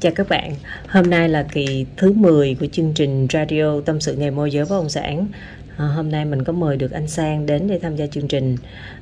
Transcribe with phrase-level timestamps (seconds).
[0.00, 0.54] Chào các bạn,
[0.88, 4.64] hôm nay là kỳ thứ 10 của chương trình radio Tâm sự nghề môi giới
[4.64, 5.26] bất động sản.
[5.76, 8.56] À, hôm nay mình có mời được anh Sang đến để tham gia chương trình.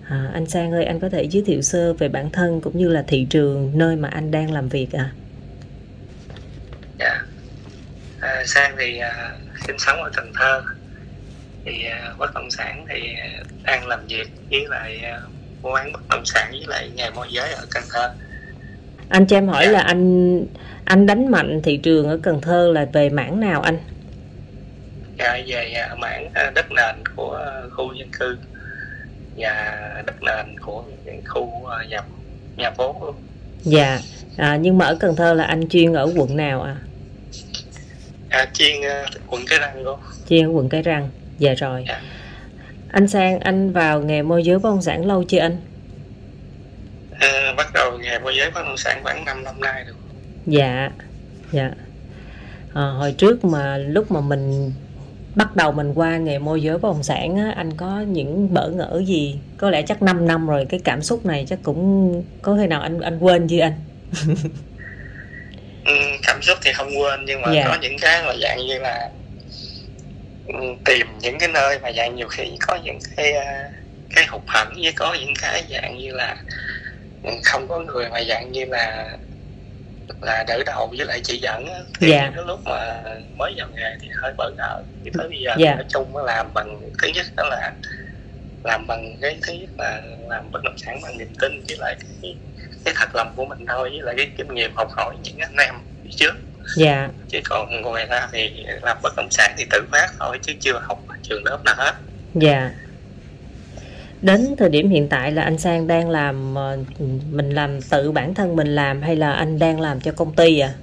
[0.08, 2.88] À, anh Sang ơi, anh có thể giới thiệu sơ về bản thân cũng như
[2.88, 5.10] là thị trường nơi mà anh đang làm việc à?
[6.98, 7.22] Dạ,
[8.20, 9.32] à, Sang thì à,
[9.66, 10.62] sinh sống ở Cần Thơ.
[11.64, 13.00] Thì à, bất động sản thì
[13.64, 15.20] đang làm việc với lại à,
[15.62, 18.14] mua bán bất động sản với lại nghề môi giới ở Cần Thơ.
[19.08, 19.70] Anh cho em hỏi Dạ.
[19.72, 20.45] là anh
[20.85, 23.79] anh đánh mạnh thị trường ở Cần Thơ là về mảng nào anh?
[25.19, 28.37] Dạ, về à, mảng à, đất nền của à, khu dân cư
[29.37, 32.01] và đất nền của những khu à, nhà
[32.56, 33.15] nhà phố
[33.62, 34.01] Dạ,
[34.37, 36.77] à, nhưng mà ở Cần Thơ là anh chuyên ở quận nào à?
[38.28, 38.77] à, chuyên
[39.28, 39.98] quận Cái Răng luôn.
[40.28, 41.11] Chuyên ở quận Cái Răng.
[41.39, 41.84] Dạ rồi.
[41.89, 42.01] Dạ.
[42.89, 45.56] Anh Sang, anh vào nghề môi giới bất động sản lâu chưa anh?
[47.20, 49.95] À, bắt đầu nghề môi giới bất động sản khoảng 5 năm nay rồi.
[50.47, 50.91] Dạ
[51.53, 51.71] dạ.
[52.75, 54.73] À, hồi trước mà lúc mà mình
[55.34, 58.69] bắt đầu mình qua nghề môi giới bất động sản á, anh có những bỡ
[58.69, 59.39] ngỡ gì?
[59.59, 62.81] Có lẽ chắc 5 năm rồi cái cảm xúc này chắc cũng có khi nào
[62.81, 63.75] anh anh quên chưa anh?
[65.86, 65.92] Ừ,
[66.27, 67.64] cảm xúc thì không quên nhưng mà Dạ.
[67.69, 69.11] có những cái mà dạng như là
[70.47, 73.70] ừ, tìm những cái nơi mà dạng nhiều khi có những cái à,
[74.14, 76.36] cái hụt hẫng với có những cái dạng như là
[77.25, 79.17] ừ, không có người mà dạng như là
[80.22, 81.66] là đỡ đầu với lại chỉ dẫn
[82.00, 82.33] thì Dạ.
[82.36, 83.02] cái lúc mà
[83.36, 84.83] mới vào nghề thì hơi bỡ ngỡ.
[85.05, 85.74] Thì tới bây giờ Dạ.
[85.74, 87.72] nói chung là làm bằng thứ nhất đó là
[88.64, 91.96] làm bằng cái thứ nhất là làm bất động sản bằng niềm tin với lại
[92.22, 92.36] cái
[92.84, 95.56] cái thật lòng của mình thôi với lại cái kinh nghiệm học hỏi những anh
[95.56, 95.74] em
[96.16, 96.34] trước.
[96.77, 97.08] Dạ.
[97.28, 100.78] Chứ còn ngoài ra thì làm bất động sản thì tự phát thôi chứ chưa
[100.83, 101.92] học trường lớp nào hết.
[102.34, 102.70] Dạ
[104.25, 106.78] đến thời điểm hiện tại là anh Sang đang làm ờ,
[107.30, 110.58] mình làm tự bản thân mình làm hay là anh đang làm cho công ty
[110.58, 110.75] à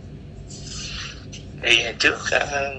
[1.64, 2.74] thì trước ờ,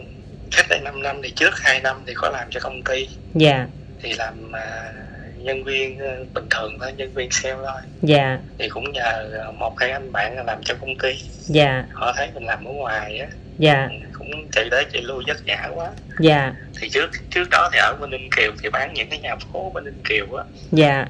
[0.56, 3.08] cách đây 5 năm thì trước 2 năm thì có làm cho công ty.
[3.34, 3.66] Dạ.
[4.02, 4.92] Thì làm à,
[5.39, 7.80] nhân viên ờ, bình thường thôi nhân viên sale thôi.
[8.02, 8.39] Dạ.
[8.58, 11.14] Thì cũng nhờ một hai anh bạn làm cho công ty.
[11.40, 11.84] Dạ.
[11.92, 13.27] Họ thấy mình làm ở ngoài á.
[13.58, 13.89] Dạ
[14.22, 15.90] cũng chạy tới chạy lui vất vả quá.
[16.20, 16.52] Dạ.
[16.80, 19.70] Thì trước trước đó thì ở bên Ninh Kiều thì bán những cái nhà phố
[19.74, 20.44] bên Ninh Kiều á.
[20.72, 21.06] Dạ.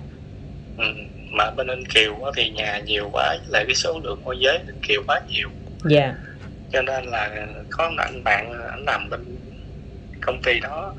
[0.79, 0.85] Ừ.
[1.31, 4.37] mà bên Ninh Kiều á thì nhà nhiều quá với lại cái số lượng môi
[4.41, 5.49] giới Ninh Kiều quá nhiều.
[5.85, 6.15] Dạ.
[6.73, 9.37] Cho nên là có một anh bạn anh làm bên
[10.21, 10.95] công ty đó.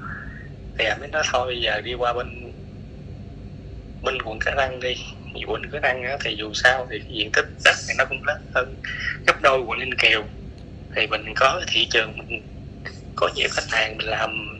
[0.78, 2.52] Thì anh mới nói thôi bây giờ đi qua bên
[4.04, 4.96] bên quận Cái Răng đi.
[5.48, 8.24] Quận Cái Răng á, thì dù sao thì cái diện tích đất này nó cũng
[8.24, 8.76] lớn hơn
[9.28, 10.24] gấp đôi quận Ninh Kiều
[10.96, 12.42] thì mình có thị trường mình
[13.16, 14.60] có nhiều khách hàng mình làm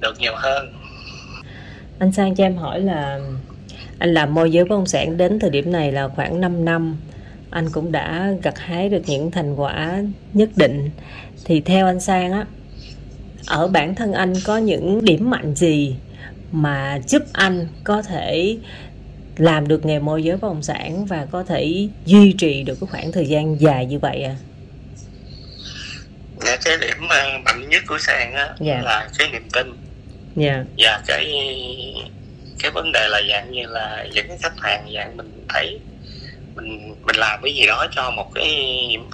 [0.00, 0.72] được nhiều hơn.
[1.98, 3.20] Anh Sang cho em hỏi là
[3.98, 6.96] anh làm môi giới bất động sản đến thời điểm này là khoảng 5 năm,
[7.50, 10.02] anh cũng đã gặt hái được những thành quả
[10.32, 10.90] nhất định.
[11.44, 12.46] Thì theo anh Sang á,
[13.46, 15.96] ở bản thân anh có những điểm mạnh gì
[16.52, 18.58] mà giúp anh có thể
[19.36, 22.88] làm được nghề môi giới bất động sản và có thể duy trì được cái
[22.90, 24.36] khoảng thời gian dài như vậy à
[26.40, 28.80] Dạ, cái điểm mà mạnh nhất của sàn á Dạ.
[28.84, 29.72] là cái niềm tin.
[30.36, 30.64] Dạ.
[30.78, 31.24] Và cái
[32.58, 35.80] cái vấn đề là dạng như là những cái khách hàng dạng mình thấy
[36.54, 38.48] mình mình làm cái gì đó cho một cái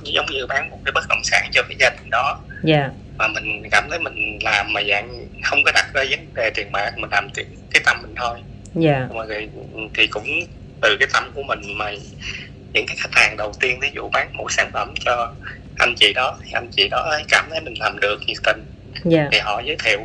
[0.02, 2.40] giống như bán một cái bất động sản cho cái gia đình đó.
[2.64, 2.90] Dạ.
[3.18, 6.72] Mà mình cảm thấy mình làm mà dạng không có đặt ra vấn đề tiền
[6.72, 8.38] bạc mình làm cái, cái tâm mình thôi.
[8.74, 9.08] Dạ.
[9.14, 9.48] Mà thì,
[9.94, 10.26] thì cũng
[10.82, 11.90] từ cái tâm của mình mà
[12.72, 15.32] những cái khách hàng đầu tiên ví dụ bán một sản phẩm cho
[15.78, 18.64] anh chị đó thì anh chị đó cảm thấy mình làm được nhiệt tình
[19.04, 19.28] dạ.
[19.32, 20.00] thì họ giới thiệu.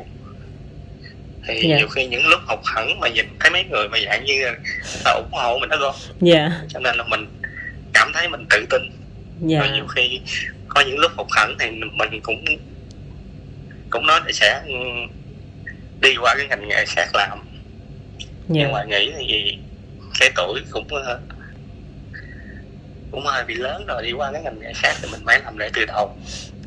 [1.47, 1.78] Thì Dạ.
[1.78, 4.41] nhiều khi những lúc học hẳn mà nhìn thấy mấy người mà dạng như
[5.06, 6.52] là ủng hộ mình đó con dạ.
[6.69, 7.28] Cho nên là mình
[7.94, 8.81] cảm thấy mình tự tin.
[9.41, 9.59] Dạ.
[9.59, 10.19] Rồi nhiều khi
[10.68, 12.46] có những lúc học hẳn thì mình cũng
[13.90, 14.74] cũng nói sẽ ừ,
[16.01, 17.40] đi qua cái ngành nghề khác làm.
[18.47, 18.72] Nhưng dạ.
[18.74, 19.57] mà nghĩ thì
[20.19, 20.88] cái tuổi cũng
[23.19, 25.57] cũng hơi bị lớn rồi đi qua cái ngành nghề khác thì mình phải làm
[25.57, 26.16] lại từ đầu.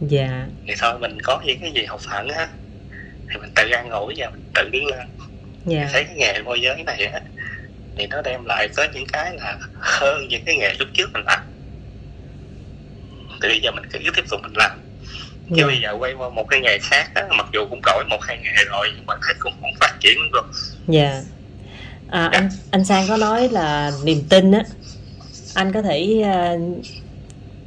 [0.01, 0.47] Dạ.
[0.67, 2.49] Thì thôi mình có những cái gì học hẳn á
[3.31, 5.07] thì mình tự ăn ủi và mình tự đứng lên.
[5.67, 5.89] Dạ.
[5.93, 7.21] Thấy cái nghề môi giới này á
[7.97, 11.23] thì nó đem lại có những cái là hơn những cái nghề lúc trước mình
[11.27, 11.41] làm.
[13.43, 14.71] Thì bây giờ mình cứ tiếp tục mình làm.
[15.49, 15.67] Chứ dạ.
[15.67, 18.39] bây giờ quay qua một cái nghề khác á, mặc dù cũng đổi một hai
[18.43, 20.45] nghề rồi nhưng mà thấy cũng không phát triển luôn
[20.89, 21.23] Dạ.
[22.11, 24.63] À, anh anh Sang có nói là niềm tin á.
[25.55, 26.57] Anh có thể à,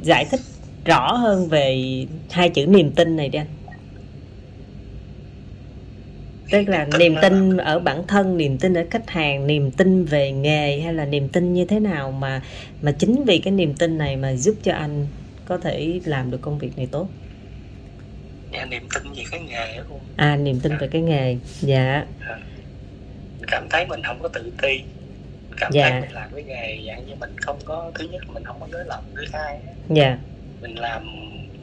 [0.04, 0.40] giải thích
[0.86, 1.84] rõ hơn về
[2.32, 3.48] hai chữ niềm tin này đi anh.
[6.52, 10.32] Tức là niềm tin ở bản thân, niềm tin ở khách hàng, niềm tin về
[10.32, 12.42] nghề hay là niềm tin như thế nào mà
[12.82, 15.08] mà chính vì cái niềm tin này mà giúp cho anh
[15.46, 17.08] có thể làm được công việc này tốt?
[18.54, 20.00] Dạ niềm tin về cái nghề cô.
[20.16, 21.38] À niềm tin về cái nghề.
[21.62, 22.06] Dạ.
[23.48, 24.84] Cảm thấy mình không có tự ti
[25.58, 25.90] cảm Dạ.
[25.90, 28.68] thấy mình làm cái nghề dạng như mình không có thứ nhất mình không có
[28.68, 29.60] nói lòng thứ hai
[29.90, 30.18] dạ.
[30.62, 31.08] Mình làm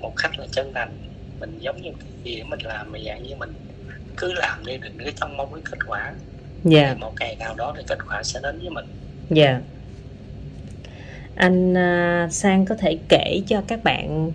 [0.01, 0.91] một cách là chân thành
[1.41, 3.53] mình giống như cái gì mình làm mà dạng như mình
[4.17, 6.13] cứ làm đi đừng có trông mong cái kết quả.
[6.65, 6.95] Dạ.
[6.95, 8.85] Thì một ngày nào đó thì kết quả sẽ đến với mình.
[9.31, 9.61] Dạ.
[11.35, 14.33] Anh à, Sang có thể kể cho các bạn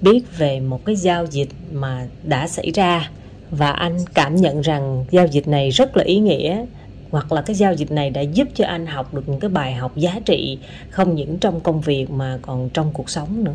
[0.00, 3.10] biết về một cái giao dịch mà đã xảy ra
[3.50, 6.64] và anh cảm nhận rằng giao dịch này rất là ý nghĩa
[7.10, 9.74] hoặc là cái giao dịch này đã giúp cho anh học được những cái bài
[9.74, 10.58] học giá trị
[10.90, 13.54] không những trong công việc mà còn trong cuộc sống nữa.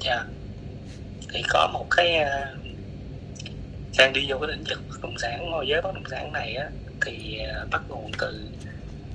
[0.00, 0.24] dạ.
[1.32, 2.66] Thì có một cái uh,
[3.98, 6.54] Sang đi vô cái lĩnh vực bất động sản môi giới bất động sản này
[6.54, 6.68] á
[7.06, 8.40] thì à, bắt nguồn từ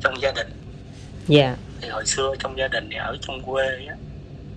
[0.04, 0.48] trong gia đình.
[1.28, 3.96] Dạ, thì hồi xưa trong gia đình thì ở trong quê á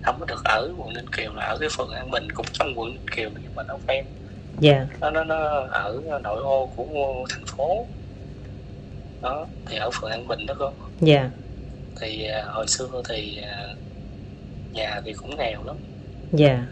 [0.03, 2.79] không có được ở quận Ninh Kiều là ở cái phường An Bình cũng trong
[2.79, 4.05] quận Ninh Kiều nhưng mà nó ven
[4.59, 5.35] dạ, nó nó nó
[5.71, 7.87] ở nội ô của thành phố
[9.25, 10.73] đó thì ở phường An Bình đó cô.
[10.99, 11.29] Dạ,
[12.01, 13.67] thì à, hồi xưa thì à,
[14.73, 15.75] nhà thì cũng nghèo lắm.
[16.31, 16.65] Dạ,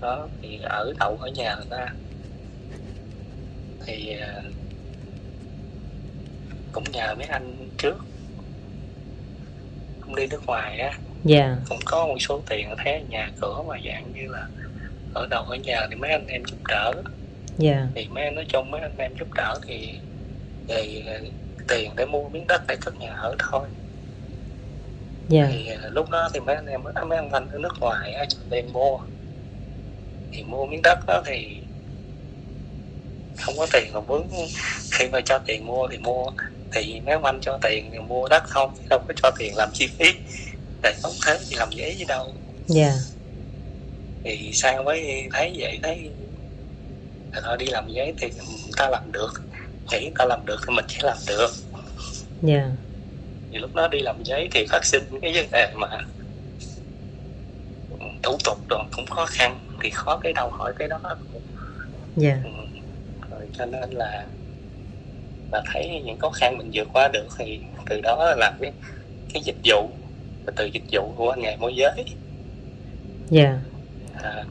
[0.00, 1.94] đó thì ở đậu ở nhà người ta.
[3.86, 4.42] Thì à,
[6.72, 7.96] cũng nhờ mấy anh trước.
[10.00, 10.98] Cũng đi nước ngoài á.
[11.24, 14.48] Dạ, cũng có một số tiền ở thế nhà cửa mà dạng như là
[15.14, 16.92] ở đầu ở nhà thì mấy anh em giúp đỡ.
[17.58, 19.94] Dạ, thì mấy anh nói chung mấy anh em giúp đỡ thì
[20.68, 21.04] thì
[21.68, 23.68] tiền để mua miếng đất để cất nhà ở thôi.
[25.28, 28.12] Dạ, thì ờ, lúc đó thì mấy anh em mấy anh anh ở nước ngoài
[28.12, 28.98] á, tiền mua.
[30.32, 31.56] Thì mua miếng đất đó thì
[33.40, 34.26] không có tiền mà vướng.
[34.92, 36.30] Khi mà cho tiền mua thì mua.
[36.72, 39.56] Thì mấy ông anh cho tiền thì mua đất không chứ đâu có cho tiền
[39.56, 40.04] làm chi phí.
[40.82, 42.34] Để không thế thì làm giấy gì đâu.
[42.66, 42.92] Dạ,
[44.24, 45.80] thì sang mới thấy vậy?
[45.82, 46.10] Thấy
[47.32, 49.32] là đi làm giấy thì người ta làm được
[49.90, 51.50] nghĩ ta làm được thì mình sẽ làm được.
[52.42, 52.70] Dạ,
[53.52, 55.88] thì lúc đó đi làm giấy thì phát sinh cái vấn đề mà
[58.22, 60.98] thủ tục rồi cũng khó khăn thì khó cái đầu hỏi cái đó
[62.16, 62.50] dạ, Ừ.
[63.30, 64.24] rồi cho nên là
[65.52, 68.72] là thấy những khó khăn mình vượt qua được thì từ đó là làm cái
[69.34, 69.88] cái dịch vụ
[70.46, 72.04] và từ dịch vụ của nghề môi giới.
[73.30, 73.58] Dạ.
[74.22, 74.44] à,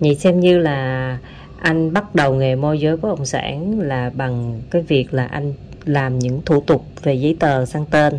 [0.00, 1.18] Vậy xem như là
[1.58, 5.52] anh bắt đầu nghề môi giới bất động sản là bằng cái việc là anh
[5.84, 8.14] làm những thủ tục về giấy tờ sang tên.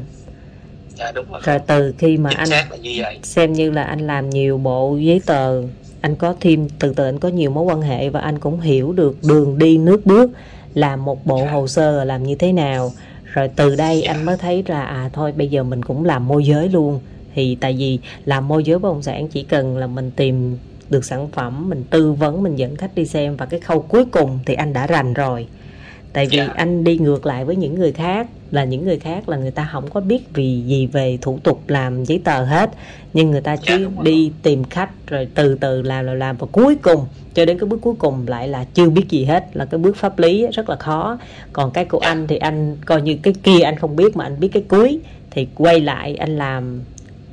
[0.96, 4.30] dạ đúng rồi Rồi từ khi mà chính anh như xem như là anh làm
[4.30, 5.64] nhiều bộ giấy tờ,
[6.02, 8.94] anh có thêm từ từ anh có nhiều mối quan hệ và anh cũng hiểu
[8.94, 10.32] được đường đi nước bước
[10.74, 12.92] làm một bộ hồ sơ là làm như thế nào.
[13.24, 16.46] Rồi từ đây anh mới thấy là à thôi bây giờ mình cũng làm môi
[16.46, 17.00] giới luôn.
[17.36, 20.58] Thì tại vì làm môi giới bất động sản chỉ cần là mình tìm
[20.90, 24.06] được sản phẩm mình tư vấn mình dẫn khách đi xem và cái khâu cuối
[24.06, 25.48] cùng thì anh đã rành rồi
[26.14, 26.48] tại vì Dạ.
[26.56, 29.70] anh đi ngược lại với những người khác là những người khác là người ta
[29.72, 32.70] không có biết vì gì về thủ tục làm giấy tờ hết
[33.14, 33.92] nhưng người ta Dạ, chỉ rồi.
[34.04, 37.68] đi tìm khách rồi từ từ làm làm làm và cuối cùng cho đến cái
[37.68, 40.70] bước cuối cùng lại là chưa biết gì hết là cái bước pháp lý rất
[40.70, 41.18] là khó
[41.54, 42.08] còn cái của Dạ.
[42.08, 45.00] anh thì anh coi như cái kia anh không biết mà anh biết cái cuối
[45.32, 46.82] thì quay lại anh làm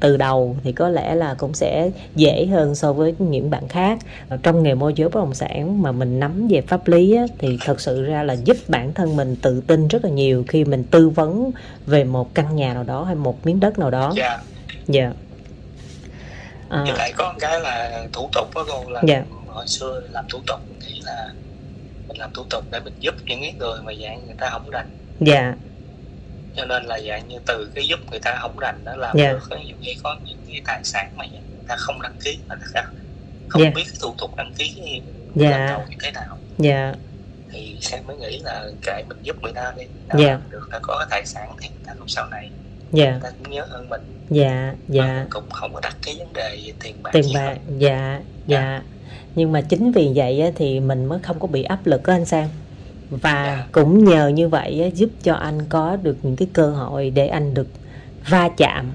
[0.00, 3.98] từ đầu thì có lẽ là cũng sẽ dễ hơn so với những bạn khác.
[4.42, 7.58] Trong nghề môi giới bất động sản mà mình nắm về pháp lý á, thì
[7.64, 10.84] thật sự ra là giúp bản thân mình tự tin rất là nhiều khi mình
[10.84, 11.50] tư vấn
[11.86, 14.12] về một căn nhà nào đó hay một miếng đất nào đó.
[14.16, 14.38] Dạ.
[14.86, 15.12] Dạ.
[16.68, 19.24] À, với lại có một cái là thủ tục đó cô là Dạ.
[19.48, 21.28] hồi xưa làm thủ tục thì là
[22.08, 24.86] mình làm thủ tục để mình giúp những người mà dạng người ta không rành.
[25.20, 25.54] Dạ
[26.56, 29.32] cho nên là dạng như từ cái giúp người ta không rành đó làm Dạ.
[29.32, 32.38] được có nhiều khi có những cái tài sản mà người ta không đăng ký
[32.48, 32.82] mà người ta
[33.48, 33.70] không Dạ.
[33.74, 35.00] biết cái thủ tục đăng ký
[35.34, 35.50] Dạ.
[35.50, 36.94] lần đầu như thế nào dạ
[37.52, 39.84] thì sang mới nghĩ là kệ mình giúp người ta đi
[40.14, 40.30] người Dạ.
[40.30, 42.50] làm được ta có cái tài sản thì người ta cũng sau này
[42.92, 46.14] dạ người ta cũng nhớ hơn mình dạ dạ mình cũng không có đặt cái
[46.18, 47.56] vấn đề về tiền bạc tiền bạc hết.
[47.78, 48.82] dạ dạ
[49.34, 52.14] nhưng mà chính vì vậy á, thì mình mới không có bị áp lực á
[52.14, 52.48] anh Sang
[53.10, 53.66] và Dạ.
[53.72, 57.26] cũng nhờ như vậy á, giúp cho anh có được những cái cơ hội để
[57.28, 57.68] anh được
[58.30, 58.92] va chạm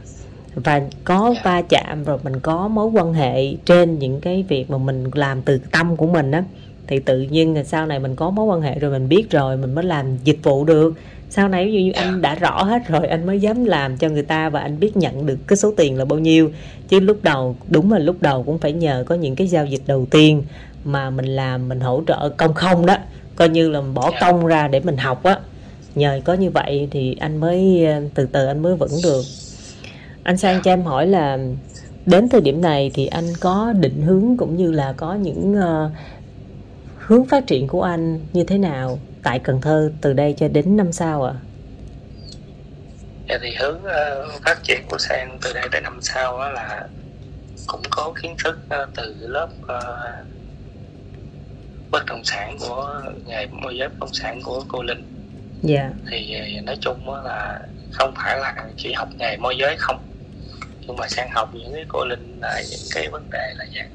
[0.55, 1.41] và có Dạ.
[1.43, 5.41] va chạm rồi mình có mối quan hệ trên những cái việc mà mình làm
[5.41, 6.43] từ tâm của mình á
[6.87, 9.57] thì tự nhiên là sau này mình có mối quan hệ rồi mình biết rồi
[9.57, 10.93] mình mới làm dịch vụ được
[11.29, 12.01] sau này ví dụ như Dạ.
[12.01, 14.97] anh đã rõ hết rồi anh mới dám làm cho người ta và anh biết
[14.97, 16.51] nhận được cái số tiền là bao nhiêu
[16.89, 19.81] chứ lúc đầu đúng là lúc đầu cũng phải nhờ có những cái giao dịch
[19.87, 20.43] đầu tiên
[20.85, 22.97] mà mình làm mình hỗ trợ công không đó
[23.35, 24.17] coi như là bỏ Dạ.
[24.21, 25.39] công ra để mình học á
[25.95, 29.21] nhờ có như vậy thì anh mới từ từ anh mới vững được
[30.23, 30.61] anh sang Dạ.
[30.63, 31.37] cho em hỏi là
[32.05, 35.91] đến thời điểm này thì anh có định hướng cũng như là có những uh,
[36.97, 40.77] hướng phát triển của anh như thế nào tại Cần Thơ từ đây cho đến
[40.77, 41.33] năm sau ạ?
[41.33, 41.39] À?
[43.29, 46.87] Dạ thì hướng uh, phát triển của Sang từ đây tới năm sau đó là
[47.67, 50.27] cũng có kiến thức uh, từ lớp uh,
[51.91, 55.03] bất động sản của nghề môi giới bất động sản của cô Linh.
[55.61, 55.89] Dạ.
[56.11, 57.59] Thì nói chung là
[57.91, 59.99] không phải là chỉ học nghề môi giới không
[60.91, 63.89] nhưng mà sang học những cái cô linh là những cái vấn đề là dạng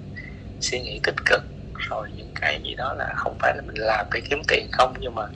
[0.61, 1.43] suy nghĩ tích cực
[1.91, 4.95] rồi những cái gì đó là không phải là mình làm để kiếm tiền không
[5.01, 5.27] nhưng mà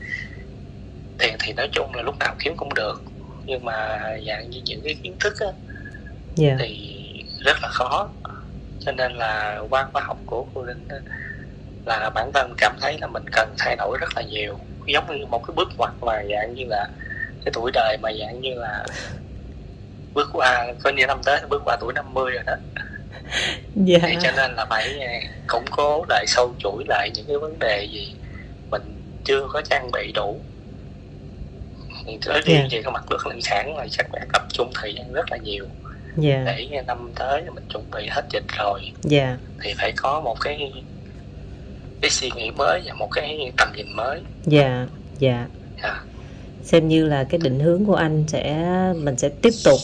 [1.19, 3.03] tiền thì nói chung là lúc nào kiếm cũng được
[3.47, 5.57] nhưng mà dạng như những cái kiến thức á, yeah.
[6.37, 6.57] Dạ.
[6.59, 6.97] thì
[7.45, 8.09] rất là khó
[8.81, 10.97] cho nên là qua khóa học của cô linh đó,
[11.87, 15.27] là bản thân cảm thấy là mình cần thay đổi rất là nhiều giống như
[15.27, 16.89] một cái bước ngoặt mà dạng như là
[17.45, 18.87] cái tuổi đời mà dạng như là
[20.15, 22.55] bước qua coi như năm tới bước qua tuổi 50 rồi đó
[23.85, 23.99] dạ.
[24.03, 27.59] thì cho nên là phải à, củng cố lại sâu chuỗi lại những cái vấn
[27.59, 28.15] đề gì
[28.71, 28.83] mình
[29.25, 30.41] chưa có trang bị đủ
[32.07, 32.73] thì nói riêng yeah.
[32.73, 35.37] về cái mặt bất động sản là chắc phải tập trung thời gian rất là
[35.37, 35.67] nhiều
[36.23, 36.47] yeah.
[36.47, 39.39] để năm tới mình chuẩn bị hết dịch rồi yeah.
[39.63, 40.73] thì phải có một cái
[42.01, 44.21] cái suy nghĩ mới và một cái tầm nhìn mới.
[44.47, 44.87] Dạ
[45.19, 45.47] dạ.
[45.83, 46.01] Yeah
[46.71, 48.67] xem như là cái định hướng của anh sẽ
[49.03, 49.79] mình sẽ tiếp tục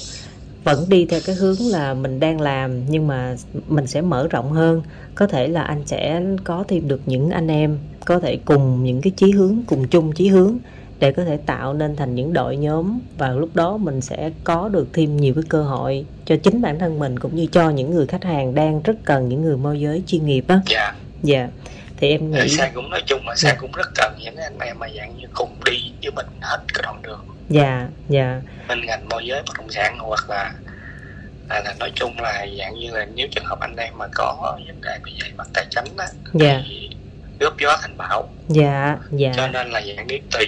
[0.64, 3.36] vẫn đi theo cái hướng là mình đang làm nhưng mà
[3.68, 4.82] mình sẽ mở rộng hơn.
[5.14, 9.00] Có thể là anh sẽ có thêm được những anh em có thể cùng những
[9.00, 10.58] cái chí hướng cùng chung chí hướng
[10.98, 14.68] để có thể tạo nên thành những đội nhóm và lúc đó mình sẽ có
[14.68, 17.90] được thêm nhiều cái cơ hội cho chính bản thân mình cũng như cho những
[17.90, 20.60] người khách hàng đang rất cần những người môi giới chuyên nghiệp á.
[20.66, 20.94] Dạ.
[21.22, 21.48] Dạ
[21.96, 23.60] thì em nghĩ sang cũng nói chung là sang dạ.
[23.60, 26.82] cũng rất cần những anh em mà dạng như cùng đi với mình hết cái
[26.82, 27.26] đoạn đường.
[27.48, 28.40] Dạ dạ.
[28.68, 30.52] Bên ngành môi giới bất động sản hoặc là
[31.48, 34.58] là, là nói chung là dạng như là nếu trường hợp anh em mà có
[34.66, 36.62] vấn đề bị vậy mặt tài chính á dạ.
[36.68, 36.90] thì
[37.40, 38.28] góp gió thành bão.
[38.48, 39.32] Dạ dạ.
[39.36, 40.46] Cho nên là dạng nếu tùy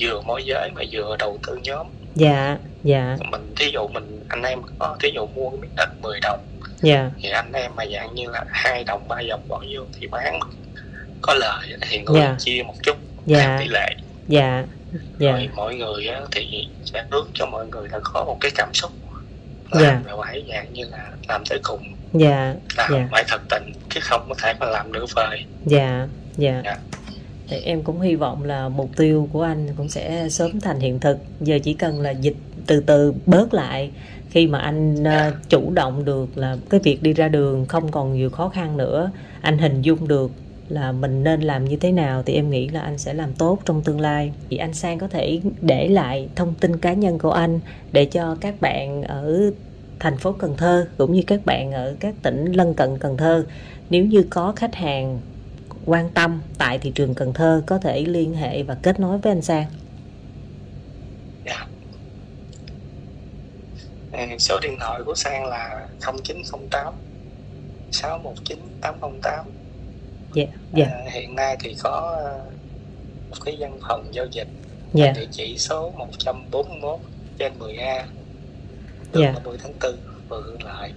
[0.00, 1.86] vừa môi giới mà vừa đầu tư nhóm.
[2.14, 3.16] Dạ dạ.
[3.30, 6.40] Mình thí dụ mình anh em có thí dụ mua cái miếng đất 10 đồng
[6.82, 7.10] dạ.
[7.22, 10.40] thì anh em mà dạng như là hai đồng ba đồng bỏ vô thì bán
[11.20, 12.30] có lời thì người yeah.
[12.30, 12.36] Dạ.
[12.38, 12.96] chia một chút
[13.26, 13.42] yeah.
[13.42, 13.56] Dạ.
[13.60, 13.88] tỷ lệ
[14.28, 14.66] dạ yeah.
[15.20, 15.34] yeah.
[15.34, 18.90] rồi mọi người thì sẽ hướng cho mọi người là có một cái cảm xúc
[19.70, 20.06] làm yeah.
[20.06, 21.80] rồi phải dạng như là làm tới cùng
[22.12, 23.08] dạ làm yeah.
[23.10, 26.78] phải thật tình chứ không có thể mà làm nửa vời dạ dạ yeah.
[27.48, 31.00] Thì em cũng hy vọng là mục tiêu của anh cũng sẽ sớm thành hiện
[31.00, 32.36] thực giờ chỉ cần là dịch
[32.66, 33.90] từ từ bớt lại
[34.30, 38.12] khi mà anh uh, chủ động được là cái việc đi ra đường không còn
[38.12, 39.10] nhiều khó khăn nữa
[39.40, 40.30] anh hình dung được
[40.70, 43.58] là mình nên làm như thế nào thì em nghĩ là anh sẽ làm tốt
[43.64, 47.32] trong tương lai thì anh sang có thể để lại thông tin cá nhân của
[47.32, 47.60] anh
[47.92, 49.50] để cho các bạn ở
[50.00, 53.46] thành phố Cần Thơ cũng như các bạn ở các tỉnh lân cận Cần Thơ,
[53.90, 55.20] nếu như có khách hàng
[55.86, 59.32] quan tâm tại thị trường Cần Thơ có thể liên hệ và kết nối với
[59.32, 59.66] anh Sang.
[61.46, 61.66] Dạ.
[64.12, 66.94] Ờ, số điện thoại của Sang là 0908
[67.90, 69.59] 619 808
[70.34, 71.90] dạ dạ à, hiện nay thì có
[72.24, 72.40] ờ,
[73.30, 74.48] một cái văn phòng giao dịch
[74.92, 75.12] dạ.
[75.12, 76.98] địa chỉ số 141
[77.38, 78.02] trên 10A
[79.12, 79.32] đường dạ.
[79.32, 79.96] 30 tháng 4
[80.28, 80.92] phường Hương Lợi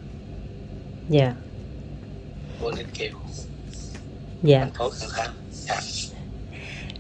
[1.10, 1.34] dạ
[2.62, 3.12] quận Ninh Kiều
[4.44, 5.75] dạ thành phố Cần Thơ dạ.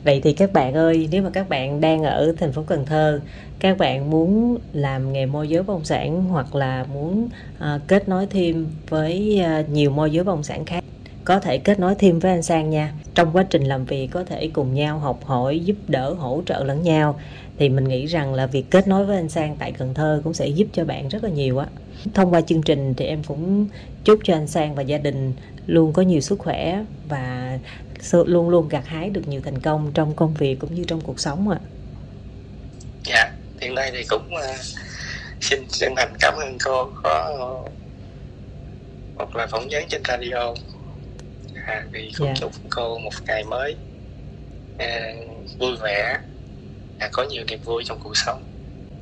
[0.03, 3.19] Vậy thì các bạn ơi, nếu mà các bạn đang ở thành phố Cần Thơ,
[3.59, 8.09] các bạn muốn làm nghề môi giới bất động sản hoặc là muốn uh, kết
[8.09, 10.83] nối thêm với uh, nhiều môi giới bất động sản khác
[11.25, 12.93] có thể kết nối thêm với anh Sang nha.
[13.15, 16.63] Trong quá trình làm việc có thể cùng nhau học hỏi giúp đỡ hỗ trợ
[16.63, 17.19] lẫn nhau.
[17.57, 20.33] Thì mình nghĩ rằng là việc kết nối với anh Sang tại Cần Thơ cũng
[20.33, 21.67] sẽ giúp cho bạn rất là nhiều á.
[22.13, 23.67] Thông qua chương trình thì em cũng
[24.03, 25.33] chúc cho anh Sang và gia đình
[25.67, 27.59] luôn có nhiều sức khỏe và
[28.11, 31.19] luôn luôn gặt hái được nhiều thành công trong công việc cũng như trong cuộc
[31.19, 31.59] sống ạ.
[33.05, 34.59] Dạ, hiện nay thì cũng uh,
[35.41, 37.31] xin chân thành cảm ơn cô có
[39.17, 40.53] một lời phỏng vấn trên radio
[41.65, 42.39] à, thì cũng yeah.
[42.39, 43.75] Chúc cô một ngày mới.
[44.77, 45.13] À,
[45.59, 46.19] vui vẻ.
[46.99, 48.43] À, có nhiều niềm vui trong cuộc sống.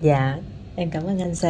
[0.02, 0.38] Dạ
[0.76, 1.50] em cảm ơn anh Sa